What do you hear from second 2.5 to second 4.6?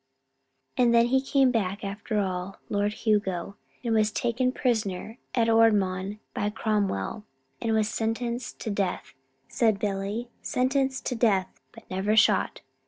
Lord Hugo, and was taken